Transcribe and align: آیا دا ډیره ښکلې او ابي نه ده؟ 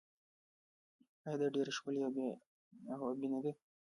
آیا 1.25 1.35
دا 1.41 1.47
ډیره 1.55 1.71
ښکلې 1.77 1.99
او 2.97 3.03
ابي 3.11 3.27
نه 3.33 3.39
ده؟ 3.43 3.51